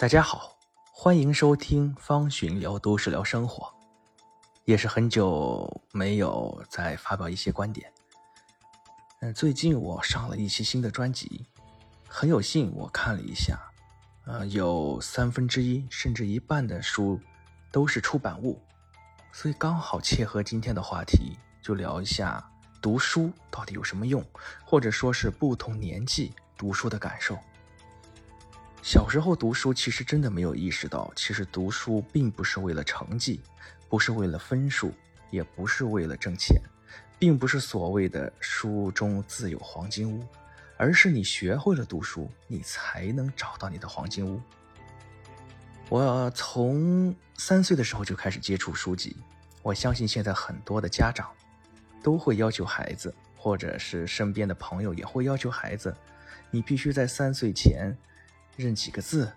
[0.00, 0.56] 大家好，
[0.90, 3.70] 欢迎收听方寻聊都市聊生活，
[4.64, 7.92] 也是很久没有再发表一些观点。
[9.20, 11.44] 嗯，最近我上了一期新的专辑，
[12.08, 13.58] 很有幸我看了一下，
[14.24, 17.20] 呃，有三分之一甚至一半的书
[17.70, 18.58] 都是出版物，
[19.30, 22.42] 所以刚好切合今天的话题，就聊一下
[22.80, 24.24] 读书到底有什么用，
[24.64, 27.36] 或者说是不同年纪读书的感受。
[28.82, 33.40] 小时候读书，其实真的没有意识到，其实读书并不是为了成绩，
[33.88, 34.92] 不是为了分数，
[35.30, 36.60] 也不是为了挣钱，
[37.18, 40.26] 并不是所谓的书中自有黄金屋，
[40.78, 44.40] 而是你学会了读书，你才能找到你的黄金屋。
[45.90, 49.14] 我从三岁的时候就开始接触书籍，
[49.62, 51.30] 我相信现在很多的家长
[52.02, 55.94] 都会要求孩子，或者是身边的朋友也会要求孩子，
[56.50, 57.94] 你必须在三岁前。
[58.60, 59.32] 认几个字，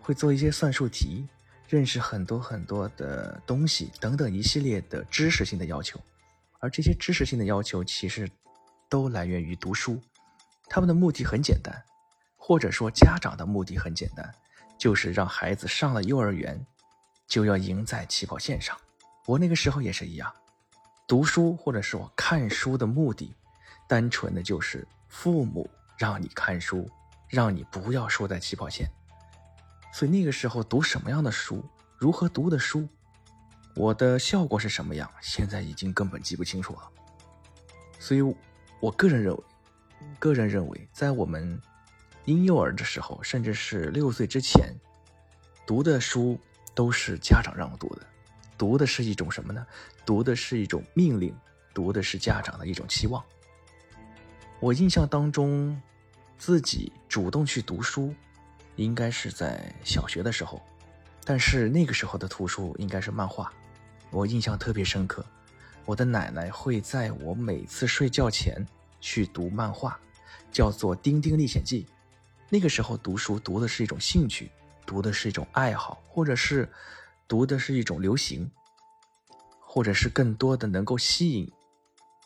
[0.00, 1.28] 会做一些算术题，
[1.68, 6.00] 认识很多很多的东西等等一系列的知识性的要求，
[6.60, 8.28] 而这些知识性的要求其实
[8.88, 10.00] 都来源于读书，
[10.68, 11.84] 他们的目的很简单，
[12.36, 14.34] 或者说家长的目的很简单，
[14.78, 16.64] 就是让孩子上了幼儿园
[17.26, 18.76] 就要赢在起跑线上。
[19.26, 20.32] 我那个时候也是一样，
[21.06, 23.34] 读书或者是我看书的目的，
[23.88, 25.68] 单纯的就是父母
[25.98, 26.90] 让你看书。
[27.34, 28.88] 让你不要输在起跑线，
[29.92, 31.64] 所以那个时候读什么样的书，
[31.98, 32.88] 如何读的书，
[33.74, 36.88] 我的效果是什么样，现在已经根本记不清楚了。
[37.98, 38.22] 所以，
[38.78, 39.42] 我个人认为，
[40.20, 41.60] 个人认为，在我们
[42.24, 44.72] 婴幼儿的时候，甚至是六岁之前，
[45.66, 46.38] 读的书
[46.72, 48.06] 都是家长让我读的，
[48.56, 49.66] 读的是一种什么呢？
[50.06, 51.36] 读的是一种命令，
[51.74, 53.20] 读的是家长的一种期望。
[54.60, 55.82] 我印象当中。
[56.36, 58.12] 自己主动去读书，
[58.74, 60.60] 应该是在小学的时候，
[61.24, 63.52] 但是那个时候的图书应该是漫画，
[64.10, 65.24] 我印象特别深刻。
[65.84, 68.66] 我的奶奶会在我每次睡觉前
[69.00, 69.96] 去读漫画，
[70.50, 71.86] 叫做《丁丁历险记》。
[72.48, 74.50] 那个时候读书读的是一种兴趣，
[74.84, 76.68] 读的是一种爱好，或者是
[77.28, 78.50] 读的是一种流行，
[79.60, 81.48] 或者是更多的能够吸引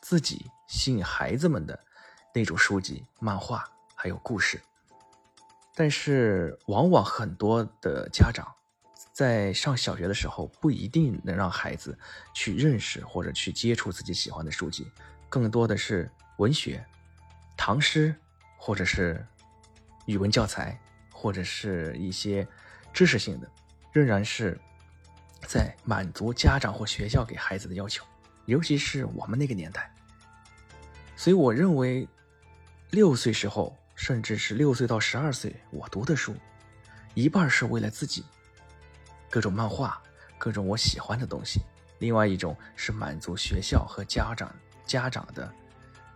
[0.00, 1.78] 自己、吸引孩子们的
[2.34, 3.68] 那种书籍、漫画。
[4.00, 4.62] 还有故事，
[5.78, 8.52] 但是往往很多的家长
[9.12, 11.96] 在上小学的时候不一定能让孩子
[12.34, 14.90] 去认识或者去接触自己喜欢的书籍，
[15.28, 16.84] 更多的是文学、
[17.56, 18.12] 唐诗，
[18.56, 19.24] 或者是
[20.06, 20.76] 语文教材，
[21.12, 22.44] 或者是一些
[22.92, 23.48] 知识性的，
[23.92, 24.58] 仍然是
[25.46, 28.04] 在满足家长或学校给孩子的要求，
[28.46, 29.94] 尤其是我们那个年代。
[31.14, 32.08] 所以我认为
[32.90, 33.72] 六岁时候。
[33.98, 36.32] 甚至是六岁到十二岁，我读的书，
[37.14, 38.24] 一半是为了自己，
[39.28, 40.00] 各种漫画，
[40.38, 41.58] 各种我喜欢的东西；
[41.98, 44.54] 另外一种是满足学校和家长
[44.86, 45.52] 家长的，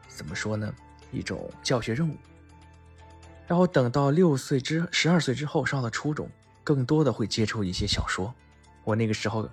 [0.07, 0.73] 怎么说呢？
[1.11, 2.17] 一种教学任务。
[3.49, 6.31] 然后等到六岁之十二岁之后，上了初中，
[6.63, 8.33] 更多的会接触一些小说。
[8.85, 9.51] 我那个时候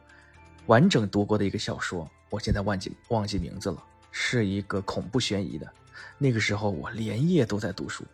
[0.68, 5.68] 完整读过的一个小说，我现在忘记忘记名字了，是一个恐怖悬疑的。
[6.20, 8.06] 那个时候我连夜都在读书。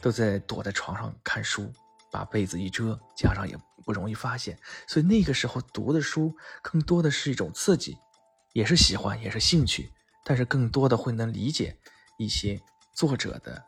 [0.00, 1.72] 都在躲在床上看书，
[2.10, 4.58] 把被子一遮，家长也不容易发现。
[4.86, 7.96] 所以那个时候读的书更多的是一种刺激，
[8.52, 9.92] 也是喜欢，也是兴趣，
[10.24, 11.76] 但是更多的会能理解
[12.18, 12.60] 一些
[12.92, 13.62] 作者的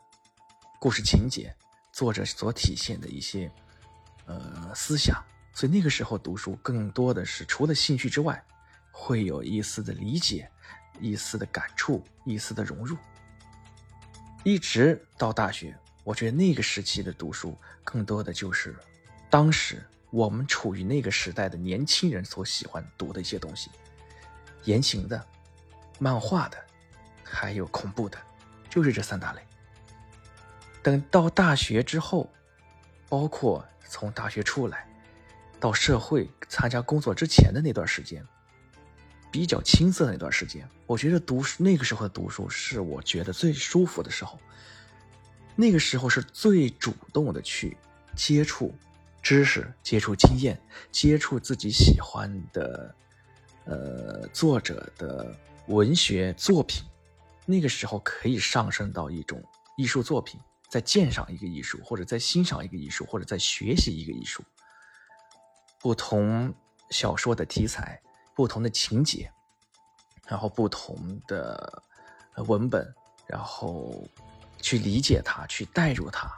[0.79, 1.55] 故事情节，
[1.93, 3.51] 作者所体现的一些
[4.25, 5.23] 呃思想。
[5.53, 8.43] 所以那个时候读书更多的是除了兴趣之外，
[8.91, 10.49] 会有一丝的理解，
[10.99, 12.97] 一丝的感触，一丝的融入，
[14.43, 15.77] 一直到大学。
[16.03, 18.75] 我觉得那个时期的读书，更多的就是
[19.29, 23.69] 当时我们处于那个时代的年轻人所喜欢读的一些东西，
[24.65, 25.25] 言情的、
[25.99, 26.57] 漫画的，
[27.23, 28.17] 还有恐怖的，
[28.69, 29.41] 就是这三大类。
[30.81, 32.29] 等到大学之后，
[33.07, 34.85] 包括从大学出来
[35.59, 38.21] 到社会参加工作之前的那段时间，
[39.31, 44.37] 比较青涩的那段时间，我觉得读那个时候的读书是我觉得最舒服的时候。
[45.55, 47.77] 那个时候是最主动的去
[48.15, 48.73] 接触
[49.21, 50.59] 知识、接触经验、
[50.91, 52.95] 接触自己喜欢的
[53.65, 55.35] 呃作者的
[55.67, 56.83] 文学作品。
[57.45, 59.43] 那个时候可以上升到一种
[59.77, 60.39] 艺术作品，
[60.69, 64.43] 在鉴赏一个艺术，或者在欣赏一个艺术，或者在学习一个艺术。
[65.79, 66.53] 不同
[66.89, 68.01] 小说的题材、
[68.35, 69.31] 不同的情节，
[70.27, 71.83] 然后不同的
[72.47, 72.91] 文本，
[73.27, 74.03] 然后。
[74.63, 76.31] 去理解它，去代入它，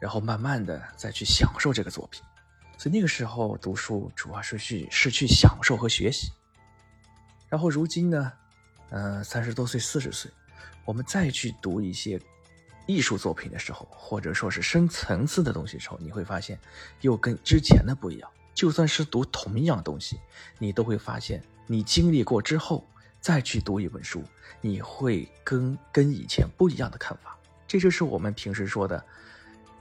[0.00, 2.22] 然后慢慢的再去享受这个作品。
[2.78, 6.30] 所以那个时候读书主要是去是去享受和学习。
[7.48, 8.32] 然后如今呢，
[8.90, 10.30] 呃，三十多岁、四十岁，
[10.84, 12.18] 我们再去读一些
[12.86, 16.58] 艺术作品的时候，或者说是深层次的东西的时候，你会发现
[17.00, 18.30] 又跟之前的不一样。
[18.54, 20.20] 就算是读同一样东西，
[20.58, 22.86] 你都会发现，你经历过之后
[23.22, 24.22] 再去读一本书，
[24.60, 27.38] 你会跟跟以前不一样的看法。
[27.68, 29.02] 这就是我们平时说的，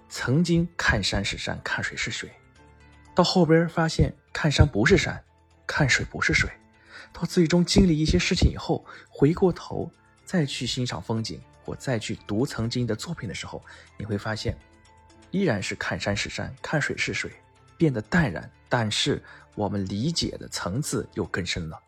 [0.08, 2.32] 曾经看山是山，看水是水，
[3.16, 5.22] 到后边发现看山不是山，
[5.66, 6.50] 看水不是水，
[7.12, 9.92] 到最终经历一些事情以后，回过头
[10.24, 13.62] 再去欣赏风景或再去读曾经的作品的时候，
[13.98, 14.56] 你会发现，
[15.32, 17.32] 依然是看山是山，看水是水。
[17.76, 19.20] 变得淡然，但是
[19.56, 21.82] 我们理解的层次又更深了。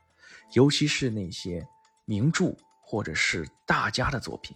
[0.51, 1.66] 尤其是那些
[2.06, 4.56] 名著或者是大家的作品，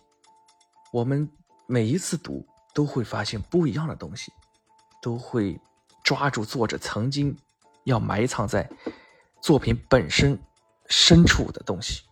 [0.92, 1.28] 我们
[1.66, 4.32] 每一次读都会发现不一样的东西，
[5.02, 5.60] 都会
[6.04, 7.36] 抓住作者曾经
[7.86, 8.70] 要埋藏在
[9.42, 10.38] 作品本身
[10.88, 12.04] 深处的东西。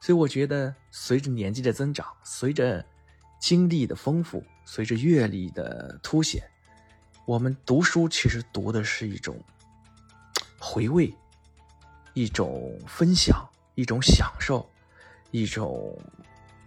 [0.00, 2.82] 所以我觉得，随着年纪的增长，随着
[3.38, 6.42] 经历的丰富，随着阅历的凸显。
[7.26, 9.38] 我们读书其实读的是一种
[10.58, 11.14] 回味，
[12.14, 14.68] 一种分享，一种享受，
[15.30, 15.98] 一种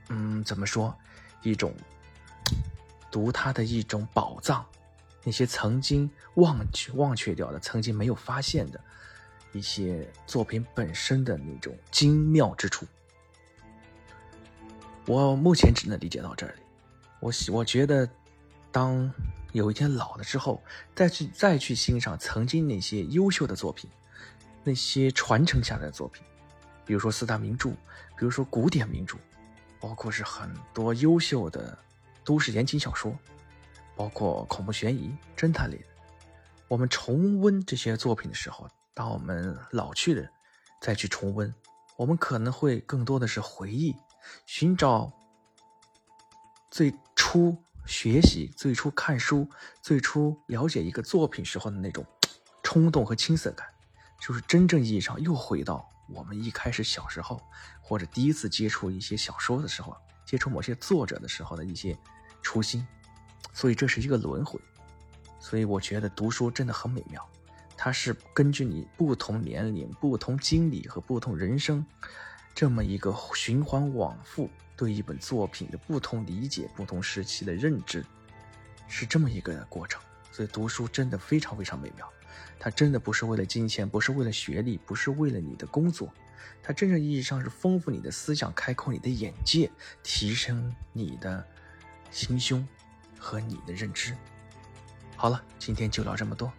[0.10, 0.96] 嗯，怎么说？
[1.42, 1.74] 一种
[3.12, 4.66] 读它的一种宝藏，
[5.24, 8.80] 那些曾经忘却忘却掉的、曾经没有发现的
[9.52, 12.86] 一些作品本身的那种精妙之处。
[15.06, 16.54] 我目前只能理解到这里。
[17.20, 18.10] 我我觉得
[18.72, 19.12] 当。
[19.54, 20.64] 有一天老了之后，
[20.96, 23.88] 再去再去欣赏曾经那些优秀的作品，
[24.64, 26.24] 那些传承下来的作品，
[26.86, 27.70] 比如说四大名著，
[28.18, 29.18] 比如说古典名著，
[29.80, 31.78] 包括是很多优秀的
[32.24, 33.14] 都市言情小说，
[33.96, 35.86] 包括恐怖悬疑、侦探类的。
[36.68, 40.30] 我们重温这些作品的时候，当我们老去的
[40.82, 41.54] 再去重温，
[41.98, 43.96] 我们可能会更多的是回忆，
[44.46, 45.12] 寻找
[46.72, 47.58] 最初。
[47.86, 49.46] 学习最初看书，
[49.82, 52.06] 最初了解一个作品时候的那种
[52.64, 53.68] 冲动和青涩感，
[54.26, 57.42] 就是真正意义上又回到我们一开始小时候，
[57.82, 59.94] 或者第一次接触一些小说的时候，
[60.26, 61.98] 接触某些作者的时候的一些
[62.42, 62.88] 初心。
[63.52, 64.58] 所以这是一个轮回。
[65.42, 67.22] 所以我觉得读书真的很美妙，
[67.76, 71.86] 它是根据你不同年龄、不同经历和不同人生。
[72.56, 78.06] 这么一个循环往复，对一本作品的不同理解、不同时期的认知，
[78.88, 80.02] 是这么一个过程。
[80.32, 82.10] 所以读书真的非常非常美妙，
[82.60, 86.14] 他真的不是为了金钱，不是为了学历，不是为了你的工作，
[86.62, 89.70] 他真正意义上是丰富你的思想，开阔你的眼界，
[90.02, 91.46] 提升你的
[92.12, 92.68] 心胸
[93.18, 94.16] 和你的认知。
[95.16, 96.52] 好了，今天就聊这么多。